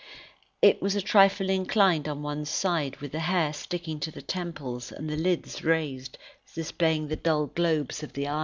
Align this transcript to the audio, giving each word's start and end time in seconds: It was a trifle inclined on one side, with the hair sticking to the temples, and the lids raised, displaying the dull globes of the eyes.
It 0.63 0.81
was 0.81 0.95
a 0.95 0.99
trifle 1.03 1.47
inclined 1.51 2.07
on 2.07 2.23
one 2.23 2.45
side, 2.45 2.95
with 3.01 3.11
the 3.11 3.19
hair 3.19 3.53
sticking 3.53 3.99
to 3.99 4.09
the 4.09 4.23
temples, 4.23 4.91
and 4.91 5.07
the 5.07 5.15
lids 5.15 5.63
raised, 5.63 6.17
displaying 6.55 7.07
the 7.07 7.15
dull 7.15 7.45
globes 7.45 8.01
of 8.01 8.13
the 8.13 8.27
eyes. 8.27 8.39